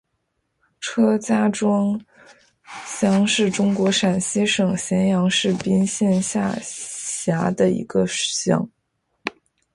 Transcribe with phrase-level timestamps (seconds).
[0.79, 2.01] 车家庄
[2.87, 8.67] 乡是中国陕西省咸阳市彬县下辖的一个乡。